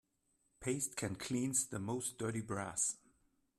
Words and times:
Paste 0.61 0.95
can 0.95 1.13
cleanse 1.13 1.67
the 1.67 1.77
most 1.77 2.17
dirty 2.17 2.41
brass. 2.41 2.97